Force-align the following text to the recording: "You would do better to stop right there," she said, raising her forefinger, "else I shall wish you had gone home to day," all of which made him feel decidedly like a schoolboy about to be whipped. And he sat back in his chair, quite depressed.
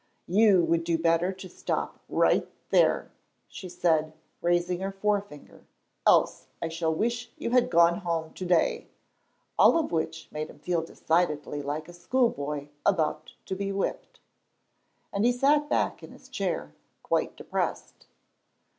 "You 0.25 0.63
would 0.63 0.83
do 0.83 0.97
better 0.97 1.31
to 1.33 1.47
stop 1.47 1.99
right 2.09 2.47
there," 2.71 3.11
she 3.47 3.69
said, 3.69 4.13
raising 4.41 4.79
her 4.79 4.91
forefinger, 4.91 5.67
"else 6.07 6.47
I 6.59 6.69
shall 6.69 6.91
wish 6.91 7.31
you 7.37 7.51
had 7.51 7.69
gone 7.69 7.99
home 7.99 8.33
to 8.33 8.43
day," 8.43 8.87
all 9.59 9.77
of 9.77 9.91
which 9.91 10.27
made 10.31 10.49
him 10.49 10.57
feel 10.57 10.81
decidedly 10.81 11.61
like 11.61 11.87
a 11.87 11.93
schoolboy 11.93 12.69
about 12.83 13.33
to 13.45 13.53
be 13.55 13.71
whipped. 13.71 14.19
And 15.13 15.23
he 15.23 15.31
sat 15.31 15.69
back 15.69 16.01
in 16.01 16.13
his 16.13 16.29
chair, 16.29 16.73
quite 17.03 17.37
depressed. 17.37 18.07